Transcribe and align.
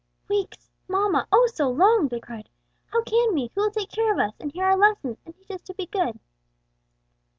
"Weeks, 0.27 0.71
mamma! 0.87 1.27
oh, 1.31 1.47
so 1.53 1.69
long!" 1.69 2.07
they 2.07 2.19
cried. 2.19 2.49
"How 2.87 3.03
can 3.03 3.35
we? 3.35 3.51
who 3.53 3.61
will 3.61 3.69
take 3.69 3.91
care 3.91 4.11
of 4.11 4.17
us, 4.17 4.33
and 4.39 4.51
hear 4.51 4.65
our 4.65 4.75
lessons 4.75 5.19
and 5.27 5.35
teach 5.37 5.51
us 5.51 5.61
to 5.61 5.75
be 5.75 5.85
good?" 5.85 6.19